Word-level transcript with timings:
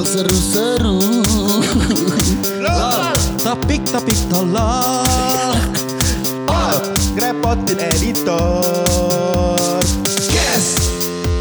Al 0.00 0.06
seru 0.08 0.32
seru 0.32 0.96
Lal 2.64 3.12
Tapik 3.44 3.84
tapik 3.84 4.16
tolak 4.32 5.76
Al 6.48 6.72
ah, 6.72 6.80
Grepotin 7.12 7.76
editor. 7.84 8.64
Yes 10.32 10.64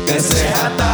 Kesehatan 0.04 0.89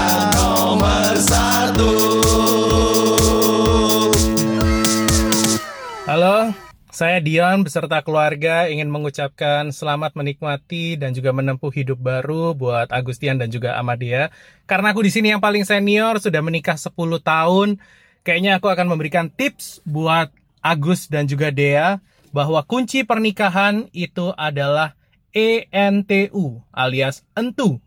saya 6.96 7.20
Dion 7.20 7.68
beserta 7.68 8.00
keluarga 8.00 8.72
ingin 8.72 8.88
mengucapkan 8.88 9.68
selamat 9.68 10.16
menikmati 10.16 10.96
dan 10.96 11.12
juga 11.12 11.36
menempuh 11.36 11.68
hidup 11.68 12.00
baru 12.00 12.56
buat 12.56 12.88
Agustian 12.88 13.36
dan 13.36 13.52
juga 13.52 13.76
Amadia. 13.76 14.32
Karena 14.64 14.96
aku 14.96 15.04
di 15.04 15.12
sini 15.12 15.36
yang 15.36 15.44
paling 15.44 15.68
senior, 15.68 16.24
sudah 16.24 16.40
menikah 16.40 16.80
10 16.80 16.96
tahun. 17.20 17.84
Kayaknya 18.24 18.64
aku 18.64 18.72
akan 18.72 18.88
memberikan 18.88 19.28
tips 19.28 19.84
buat 19.84 20.32
Agus 20.64 21.12
dan 21.12 21.28
juga 21.28 21.52
Dea 21.52 22.00
bahwa 22.32 22.64
kunci 22.64 23.04
pernikahan 23.04 23.92
itu 23.92 24.32
adalah 24.40 24.96
ENTU 25.36 26.64
alias 26.72 27.28
entu. 27.36 27.84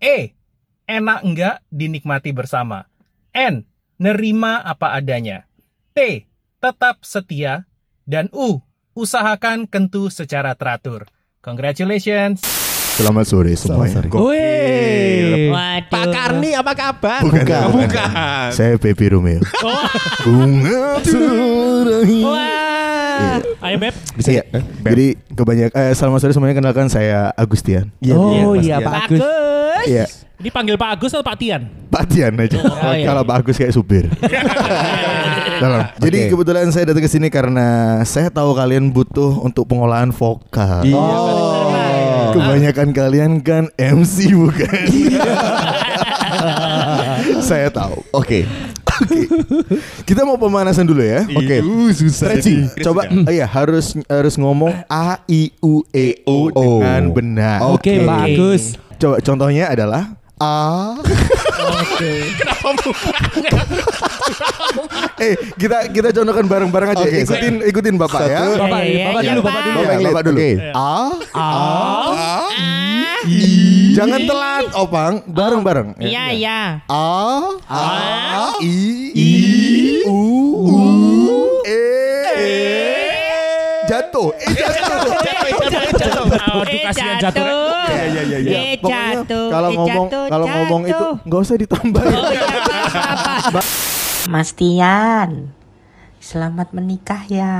E, 0.00 0.32
enak 0.88 1.20
enggak 1.28 1.56
dinikmati 1.68 2.32
bersama. 2.32 2.88
N, 3.36 3.68
nerima 4.00 4.64
apa 4.64 4.96
adanya. 4.96 5.44
T, 5.92 6.24
tetap 6.56 7.04
setia. 7.04 7.68
Dan 8.06 8.30
U, 8.30 8.62
usahakan 8.94 9.66
kentu 9.66 10.06
secara 10.14 10.54
teratur. 10.54 11.10
Congratulations! 11.42 12.38
Selamat 12.94 13.26
sore 13.26 13.52
semuanya 13.58 14.06
Wih 14.08 15.50
Waduh. 15.50 15.90
Pak 15.90 16.06
Karni 16.14 16.54
apa 16.54 16.72
kabar? 16.78 17.20
Bukan, 17.26 17.42
bukan. 17.42 17.66
bukan. 17.76 18.48
Saya 18.54 18.78
Baby 18.78 19.10
Romeo 19.10 19.42
Bunga 20.24 21.02
terakhir 21.02 22.24
Wah. 22.24 23.36
Ayo 23.68 23.76
Beb. 23.82 23.94
Bisa 24.16 24.30
ya? 24.38 24.46
Jadi 24.80 25.18
kebanyakan 25.34 25.76
eh, 25.76 25.92
Selamat 25.92 26.18
sore 26.24 26.32
semuanya 26.32 26.56
Kenalkan 26.56 26.88
saya 26.88 27.34
Agustian 27.36 27.90
Oh 28.16 28.56
Iya, 28.56 28.64
iya 28.64 28.76
Pak 28.80 28.94
Agus 29.10 29.20
Bagus. 29.20 29.84
Iya 29.90 30.04
Ini 30.40 30.48
panggil 30.54 30.78
Pak 30.80 30.90
Agus 30.96 31.12
atau 31.12 31.26
Pak 31.26 31.36
Tian? 31.36 31.68
Pak 31.92 32.04
Tian 32.08 32.32
aja 32.38 32.56
iya. 32.96 33.12
Kalau 33.12 33.26
Pak 33.28 33.44
Agus 33.44 33.58
kayak 33.60 33.74
supir 33.76 34.08
Dalam. 35.62 35.80
Jadi 36.00 36.18
Oke. 36.26 36.30
kebetulan 36.36 36.68
saya 36.72 36.84
datang 36.90 37.04
ke 37.04 37.10
sini 37.10 37.28
karena 37.32 38.00
saya 38.04 38.28
tahu 38.28 38.52
kalian 38.52 38.92
butuh 38.92 39.40
untuk 39.40 39.68
pengolahan 39.68 40.12
vokal. 40.12 40.84
Oh 40.92 42.32
Kebanyakan 42.36 42.88
kalian 42.92 43.32
kan 43.40 43.72
MC 43.80 44.36
bukan? 44.36 44.68
saya 47.48 47.72
tahu. 47.72 48.04
Oke. 48.12 48.44
Oke. 48.96 49.28
Kita 50.08 50.24
mau 50.24 50.40
pemanasan 50.40 50.88
dulu 50.88 51.00
ya. 51.00 51.24
Oke. 51.32 51.64
Stretching. 51.92 52.68
Coba 52.80 53.08
oh 53.08 53.32
iya 53.32 53.48
harus 53.48 53.96
harus 54.08 54.34
ngomong 54.36 54.72
A 54.88 55.20
I 55.28 55.52
U 55.64 55.84
E 55.92 56.20
O 56.28 56.52
dengan 56.52 57.12
benar. 57.12 57.64
Oke 57.64 58.04
Pak 58.04 58.20
Agus 58.28 58.76
Coba 58.96 59.20
contohnya 59.20 59.68
adalah 59.68 60.16
A. 60.40 60.96
eh 65.16 65.34
kita 65.56 65.88
kita 65.90 66.08
contohkan 66.12 66.44
bareng-bareng 66.46 66.88
aja. 66.92 67.04
Oke, 67.04 67.18
ikutin 67.24 67.54
ikutin 67.64 67.94
bapak 67.96 68.22
ya. 68.26 68.42
Bapak, 68.58 68.80
Iya, 68.86 69.04
bapak 69.08 69.22
iya, 69.22 69.30
dulu, 69.32 69.40
Pak. 69.40 69.52
bapak 69.52 69.62
dulu 69.64 69.76
Bapak, 69.76 69.94
ya. 69.96 70.06
bapak 70.06 70.22
dulu. 70.22 70.38
Oke. 70.38 70.50
A. 70.74 70.92
A. 71.32 71.48
Jangan 73.96 74.20
telat, 74.28 74.64
Opang. 74.76 75.14
Bareng-bareng. 75.26 75.88
Iya, 75.98 76.24
iya. 76.36 76.60
A. 76.86 77.04
A. 77.66 77.82
I. 78.60 78.68
I. 79.16 79.30
U. 80.04 80.18
U. 80.68 80.78
E. 81.64 81.80
Jatuh. 83.86 84.34
Eh 84.36 84.50
jatuh. 84.52 85.15
Aduh, 86.36 86.78
kasihan 86.84 87.16
jatuh. 87.18 87.44
Ya 87.86 88.04
ya 88.06 88.22
ya 88.22 88.38
ya. 88.38 88.50
Eh, 88.52 88.74
Pokoknya 88.78 89.12
jatuh. 89.22 89.46
kalau 89.48 89.68
Eh, 89.70 89.76
ngomong 89.76 90.06
jatuh, 90.08 90.26
kalau 90.28 90.46
ngomong 90.46 90.82
itu 90.84 91.06
nggak 91.24 91.40
usah 91.40 91.56
ditambahin. 91.56 92.16
Mas 94.32 94.50
Tian, 94.52 95.54
selamat 96.18 96.74
menikah 96.74 97.22
ya. 97.30 97.56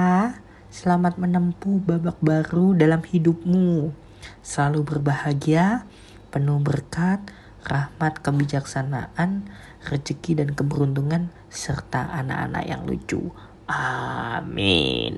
Selamat 0.69 1.17
menempuh 1.17 1.81
babak 1.81 2.19
baru 2.21 2.77
dalam 2.77 3.01
hidupmu. 3.01 3.95
Selalu 4.43 4.83
berbahagia, 4.85 5.87
penuh 6.29 6.61
berkat, 6.61 7.23
rahmat, 7.65 8.21
kebijaksanaan, 8.21 9.49
rezeki 9.87 10.43
dan 10.43 10.49
keberuntungan 10.53 11.33
serta 11.49 12.13
anak-anak 12.13 12.65
yang 12.67 12.83
lucu. 12.85 13.31
Amin. 13.67 15.17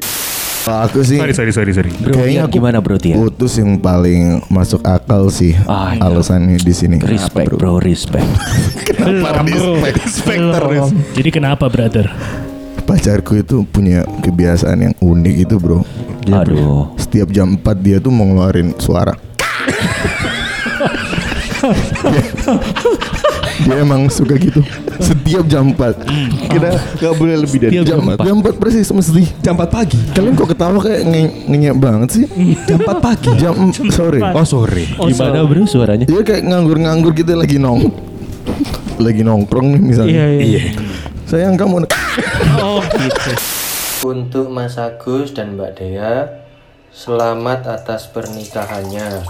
Kalau 0.68 0.84
aku 0.84 1.00
sih 1.00 1.16
Sorry, 1.16 1.32
sorry, 1.32 1.48
sorry, 1.48 1.72
sorry. 1.72 1.88
Bro, 1.96 2.12
Kayaknya 2.12 2.28
Tian 2.28 2.44
aku 2.44 2.52
gimana 2.60 2.76
bro 2.84 3.00
Tian? 3.00 3.16
putus 3.16 3.56
yang 3.56 3.80
paling 3.80 4.44
masuk 4.52 4.84
akal 4.84 5.32
sih 5.32 5.56
Ah, 5.64 5.96
iya. 5.96 6.04
alasannya 6.04 6.60
di 6.60 6.74
sini. 6.76 7.00
Respect 7.00 7.56
bro, 7.56 7.80
respect. 7.80 8.28
Kenapa 8.84 9.48
respect, 9.48 9.96
respect 9.96 10.42
terus? 10.44 10.92
Jadi 11.16 11.30
kenapa, 11.32 11.72
brother? 11.72 12.12
Pacarku 12.84 13.32
itu 13.38 13.64
punya 13.64 14.04
kebiasaan 14.20 14.78
yang 14.82 14.94
unik 14.94 15.34
itu 15.40 15.56
bro. 15.56 15.80
Aduh. 16.28 16.92
Setiap 17.00 17.32
jam 17.32 17.56
4 17.56 17.64
dia 17.80 17.96
tuh 17.96 18.12
mau 18.12 18.28
ngeluarin 18.28 18.76
suara. 18.76 19.16
dia, 23.60 23.76
emang 23.76 24.06
suka 24.06 24.34
gitu. 24.34 24.62
Setiap 24.98 25.44
jam 25.44 25.70
4 25.70 26.04
Kita 26.46 26.68
gak 26.96 27.14
boleh 27.14 27.36
lebih 27.36 27.58
dari 27.60 27.72
Setiap 27.72 27.84
jam, 27.84 27.98
jam 28.00 28.14
4. 28.14 28.24
jam 28.24 28.36
4 28.40 28.54
persis 28.56 28.88
mesti. 28.88 29.24
Jam 29.40 29.54
4 29.54 29.66
pagi 29.68 29.98
Kalian 30.10 30.34
kok 30.34 30.48
ketawa 30.48 30.78
kayak 30.78 31.02
nge- 31.04 31.34
ngenyek 31.46 31.76
banget 31.76 32.08
sih? 32.12 32.24
Jam 32.64 32.78
4 32.80 32.98
pagi 32.98 33.30
Jam 33.36 33.54
sore. 33.88 34.20
Oh 34.24 34.42
sore 34.42 34.84
Gimana 34.88 35.42
bro 35.42 35.64
suaranya? 35.64 36.04
Dia 36.04 36.20
kayak 36.20 36.42
nganggur-nganggur 36.44 37.12
gitu 37.12 37.32
lagi 37.32 37.56
nong 37.56 37.90
lagi 38.98 39.22
nongkrong 39.22 39.76
nih 39.76 39.82
misalnya. 39.84 40.24
iya. 40.36 40.74
Sayang 41.24 41.54
kamu 41.54 41.86
Oh, 42.58 42.80
gitu. 42.82 43.30
Untuk 44.04 44.48
Mas 44.48 44.74
Agus 44.74 45.30
dan 45.30 45.54
Mbak 45.54 45.70
Dea, 45.76 46.42
selamat 46.90 47.68
atas 47.68 48.08
pernikahannya. 48.08 49.22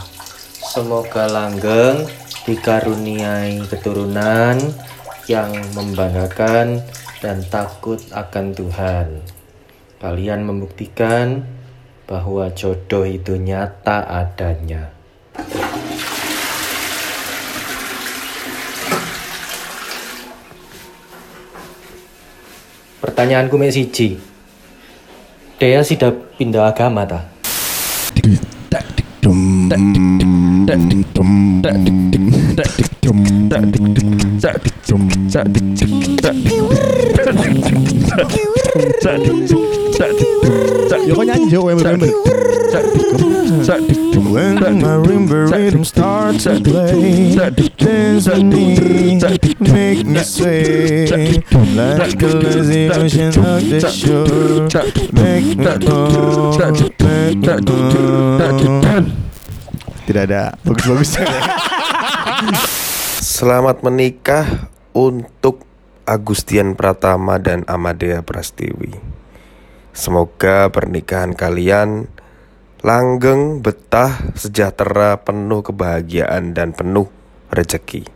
Semoga 0.68 1.24
langgeng 1.24 2.04
dikaruniai 2.44 3.56
keturunan 3.72 4.60
yang 5.24 5.48
membanggakan 5.72 6.84
dan 7.24 7.40
takut 7.48 7.96
akan 8.12 8.52
Tuhan. 8.52 9.24
Kalian 9.96 10.44
membuktikan 10.44 11.40
bahwa 12.04 12.52
jodoh 12.52 13.08
itu 13.08 13.40
nyata 13.40 14.04
adanya. 14.12 14.92
Pertanyaanku 23.00 23.56
mek 23.56 23.72
siji. 23.72 24.20
Dea 25.56 25.80
sudah 25.80 26.12
pindah 26.36 26.68
agama 26.68 27.08
ta? 27.08 27.24
Ya 28.68 28.84
kok 41.18 41.26
nyanyi 41.26 41.50
Jo 41.50 41.62
Wember 41.62 41.98
When 44.28 44.60
my 44.82 44.94
rhythm 44.94 45.84
starts 45.84 46.44
to 46.44 46.60
play 46.60 47.34
Dance 47.78 48.28
with 48.28 48.42
me, 48.44 49.18
make 49.60 50.06
me 50.06 50.22
sway 50.22 51.06
Like 51.74 52.22
a 52.22 52.26
lazy 52.26 52.90
ocean 52.90 53.28
of 53.28 53.68
the 53.68 53.80
shore 53.90 54.68
Make 55.12 55.56
me 55.56 55.64
go, 55.82 56.54
make 57.00 57.36
me 57.36 57.60
go 57.64 59.17
Tidak 60.08 60.24
ada 60.24 60.56
bagus-bagusnya 60.64 61.28
Selamat 63.36 63.84
menikah 63.84 64.72
untuk 64.96 65.68
Agustian 66.08 66.72
Pratama 66.80 67.36
dan 67.36 67.68
Amadea 67.68 68.24
Prastiwi. 68.24 68.96
Semoga 69.92 70.72
pernikahan 70.72 71.36
kalian 71.36 72.08
langgeng, 72.80 73.60
betah, 73.60 74.32
sejahtera, 74.32 75.20
penuh 75.20 75.60
kebahagiaan 75.60 76.56
dan 76.56 76.72
penuh 76.72 77.12
rezeki. 77.52 78.08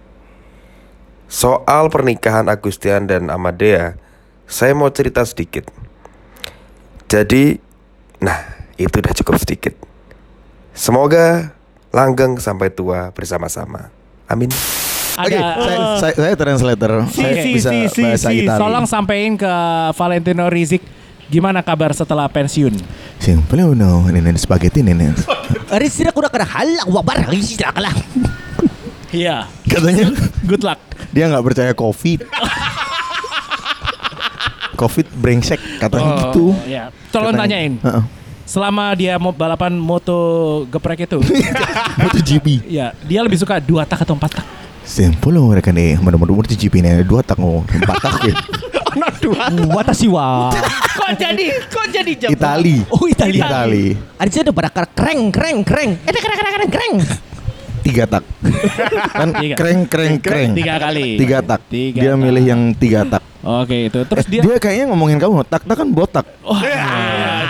Soal 1.29 1.93
pernikahan 1.93 2.49
Agustian 2.49 3.05
dan 3.05 3.29
Amadea, 3.29 4.01
saya 4.49 4.73
mau 4.73 4.89
cerita 4.89 5.29
sedikit. 5.29 5.69
Jadi, 7.05 7.61
nah, 8.25 8.65
itu 8.81 8.97
udah 8.97 9.13
cukup 9.13 9.37
sedikit. 9.37 9.77
Semoga 10.73 11.61
langgeng 11.93 12.37
sampai 12.37 12.69
tua 12.69 13.13
bersama-sama. 13.13 13.89
Amin. 14.27 14.49
Oke, 15.13 15.37
Ada- 15.37 15.55
saya, 15.61 15.79
saya, 16.01 16.15
saya 16.17 16.35
translator. 16.35 16.91
saya 17.13 17.33
Si, 17.39 17.51
bisa 17.53 17.69
si, 17.69 17.79
si, 17.87 18.03
bahasa 18.03 18.29
si. 18.33 18.43
Itali. 18.43 18.59
Tolong 18.59 18.87
sampein 18.89 19.37
ke 19.37 19.53
Valentino 19.93 20.49
Rizik 20.49 20.81
gimana 21.29 21.61
kabar 21.61 21.93
setelah 21.93 22.27
pensiun? 22.27 22.73
Simple 23.17 23.63
uno, 23.63 24.09
ini 24.09 24.19
spaghetti 24.35 24.81
ini. 24.81 25.13
Aris 25.69 25.93
tidak 25.95 26.17
udah 26.17 26.33
kena 26.33 26.49
halak 26.49 26.87
wabar 26.89 27.29
Aris 27.29 27.55
tidak 27.55 27.77
kalah. 27.77 27.95
Iya. 29.13 29.45
Katanya 29.69 30.09
Good 30.49 30.65
luck. 30.65 30.81
dia 31.13 31.29
nggak 31.29 31.45
percaya 31.45 31.73
covid. 31.77 32.25
covid 34.81 35.07
brengsek 35.15 35.61
katanya 35.79 36.33
gitu. 36.33 36.57
Ya. 36.65 36.89
Tolong 37.13 37.37
Katanya. 37.37 37.53
tanyain. 37.53 37.73
Heeh. 37.85 38.03
Selama 38.43 38.93
dia 38.99 39.17
mau 39.23 39.31
balapan 39.31 39.73
moto 39.79 40.63
geprek 40.69 41.07
itu, 41.07 41.23
MotoGP. 42.03 42.67
ya 42.67 42.91
dia 43.07 43.21
lebih 43.23 43.39
suka 43.39 43.63
dua 43.63 43.87
tak 43.87 44.03
atau 44.03 44.19
empat 44.19 44.43
tak? 44.43 44.47
Simple 44.83 45.31
loh 45.39 45.55
mereka 45.55 45.71
nih, 45.71 45.95
mana-mana 46.03 46.35
MotoGP 46.35 46.75
nih 46.83 47.07
dua 47.07 47.23
tak 47.23 47.39
oh, 47.39 47.63
empat 47.63 47.97
tak 48.03 48.15
ya. 48.27 48.35
Watashi 49.73 50.05
wa. 50.11 50.53
Kok 50.53 51.11
jadi, 51.17 51.47
kok 51.65 51.87
jadi 51.89 52.13
jam? 52.19 52.29
Itali. 52.29 52.85
Oh 52.93 53.09
Italia. 53.09 53.49
Itali. 53.49 53.97
Aris 54.21 54.37
udah 54.45 54.53
pada 54.53 54.69
kereng 54.85 55.33
kereng 55.33 55.59
kereng. 55.65 55.91
Eh 56.05 56.13
kereng 56.13 56.39
kereng 56.39 56.55
kereng 56.55 56.71
kereng. 56.71 56.95
Tiga 57.83 58.05
tak. 58.07 58.23
kan 59.19 59.29
Tiga. 59.43 59.55
kreng 59.59 59.81
kreng 59.91 60.17
kreng. 60.23 60.51
Tiga 60.55 60.75
kali. 60.79 61.09
Tiga 61.19 61.39
tak. 61.43 61.61
Tiga 61.67 61.99
dia 61.99 62.13
tak. 62.15 62.21
milih 62.21 62.45
yang 62.45 62.61
tiga 62.79 63.01
tak. 63.09 63.23
Oke 63.43 63.91
itu. 63.91 64.01
Terus 64.07 64.27
dia, 64.31 64.41
Dia 64.45 64.55
kayaknya 64.63 64.95
ngomongin 64.95 65.19
kamu, 65.19 65.43
tak 65.51 65.67
tak 65.67 65.75
kan 65.75 65.89
botak. 65.91 66.27
oh, 66.47 66.55
ya, 66.63 66.79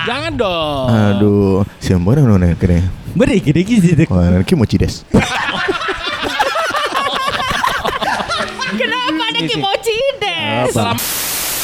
jangan 0.07 0.33
dong. 0.35 0.87
Aduh, 0.91 1.63
siapa 1.79 2.09
nih 2.15 2.25
nih 2.27 2.55
kene. 2.59 2.79
Beri 3.13 3.39
gede 3.45 3.61
gede. 3.63 4.05
Wah, 4.09 4.33
nanti 4.33 4.57
mau 4.57 4.67
cides. 4.67 5.05
Kenapa 8.73 9.23
ada 9.29 9.41
kimochi 9.45 9.97
deh? 10.17 10.73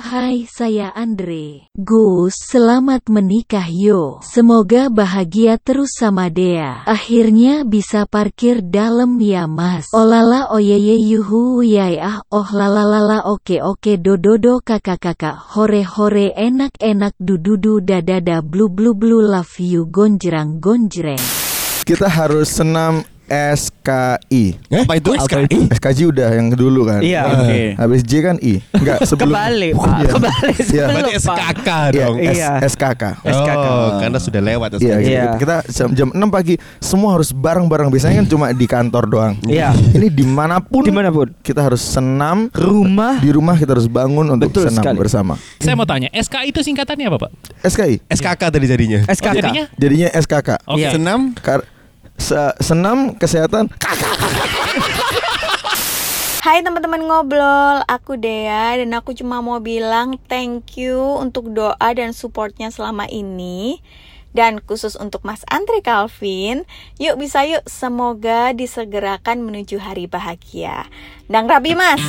Hai 0.08 0.49
saya 0.49 0.88
Andre. 0.96 1.69
Gus 1.76 2.32
selamat 2.32 3.12
menikah 3.12 3.69
yo. 3.69 4.25
Semoga 4.25 4.88
bahagia 4.88 5.60
terus 5.60 6.00
sama 6.00 6.32
Dea. 6.32 6.81
Akhirnya 6.88 7.60
bisa 7.60 8.08
parkir 8.08 8.64
dalam 8.64 9.20
ya 9.20 9.44
mas. 9.44 9.93
Olala 9.93 10.49
oyeye 10.49 10.96
yuhu 10.96 11.60
yay 11.60 12.00
ah 12.00 12.25
Oh 12.32 12.49
lalalala 12.49 13.28
oke 13.28 13.60
oke 13.60 14.00
dododo 14.00 14.64
kakak 14.64 14.96
kakak 14.96 15.37
Hore 15.52 15.84
hore 15.84 16.32
enak 16.32 16.81
enak 16.81 17.12
dududu 17.20 17.84
dadada 17.84 18.40
blu 18.40 18.72
blu 18.72 18.96
blu 18.96 19.20
love 19.20 19.60
you 19.60 19.84
gonjrang 19.93 20.56
gonjreng 20.56 21.20
Kita 21.84 22.08
harus 22.08 22.49
senam 22.49 23.05
SKI. 23.29 24.45
Apa 24.73 24.93
itu 24.97 25.11
SKI? 25.15 25.69
SKJ 25.71 25.99
udah 26.09 26.29
yang 26.33 26.49
dulu 26.51 26.85
kan. 26.85 27.01
Iya. 27.01 27.23
Oke. 27.29 27.63
Habis 27.77 28.01
J 28.03 28.13
kan 28.23 28.37
I. 28.41 28.65
Enggak, 28.73 29.05
sebelum 29.05 29.31
Kebalik, 29.31 29.73
Pak. 29.75 29.87
Iya. 29.99 30.11
Kebalik 30.11 30.57
Iya. 30.57 30.65
sebelum, 30.65 30.89
Berarti. 30.89 31.13
SKK 31.21 31.69
Iya, 31.69 31.93
dong. 31.95 32.17
S- 32.19 32.35
Iya. 32.35 32.51
SKK. 32.65 33.03
SKK. 33.23 33.67
Oh, 33.69 33.89
karena 33.99 34.19
sudah 34.19 34.41
lewat 34.41 34.69
Iya, 34.71 34.79
SKK. 34.79 34.97
gitu. 34.99 35.11
Iya. 35.11 35.25
kita 35.37 35.57
jam, 35.69 35.89
jam 35.95 36.09
6 36.11 36.29
pagi 36.29 36.55
semua 36.79 37.11
harus 37.13 37.31
bareng-bareng. 37.31 37.89
Biasanya 37.89 38.17
kan 38.19 38.27
cuma 38.27 38.47
di 38.51 38.67
kantor 38.67 39.05
doang. 39.07 39.35
Iya. 39.45 39.71
Ini 39.75 40.09
di 40.09 40.25
mana 40.25 40.59
pun 40.59 40.83
Di 40.83 40.91
mana 40.91 41.09
pun. 41.09 41.29
kita 41.39 41.61
harus 41.61 41.81
senam 41.81 42.49
Rumah. 42.51 43.19
di 43.19 43.31
rumah 43.31 43.55
kita 43.55 43.73
harus 43.73 43.87
bangun 43.87 44.25
untuk 44.31 44.49
Betul 44.51 44.69
senam 44.69 44.83
sekali. 44.83 44.97
bersama. 44.99 45.35
Saya 45.59 45.75
mau 45.75 45.85
tanya, 45.85 46.09
SK 46.11 46.45
itu 46.45 46.61
singkatannya 46.61 47.07
apa, 47.07 47.19
Pak? 47.21 47.31
SKI. 47.63 48.01
SKK 48.09 48.43
tadi 48.49 48.67
jadinya. 48.67 49.01
SKK. 49.05 49.37
Jadinya? 49.39 49.65
Jadinya 49.75 50.09
SKK. 50.11 50.49
Oke. 50.65 50.79
Iya. 50.79 50.91
Senam 50.91 51.35
Kar- 51.35 51.67
se- 52.19 52.56
senam 52.61 53.15
kesehatan 53.17 53.70
Hai 56.38 56.65
teman-teman 56.65 57.05
ngobrol, 57.05 57.85
aku 57.85 58.17
Dea 58.17 58.81
dan 58.81 58.94
aku 58.97 59.12
cuma 59.12 59.44
mau 59.44 59.61
bilang 59.61 60.17
thank 60.32 60.81
you 60.81 60.97
untuk 61.20 61.53
doa 61.53 61.88
dan 61.93 62.17
supportnya 62.17 62.73
selama 62.73 63.05
ini 63.05 63.85
dan 64.32 64.62
khusus 64.62 64.97
untuk 64.97 65.26
Mas 65.29 65.43
Andre 65.50 65.82
Calvin, 65.82 66.65
yuk 66.97 67.20
bisa 67.20 67.44
yuk 67.44 67.65
semoga 67.69 68.55
disegerakan 68.56 69.44
menuju 69.44 69.76
hari 69.82 70.06
bahagia. 70.09 70.88
Dang 71.26 71.49
rabi 71.49 71.76
Mas. 71.76 72.00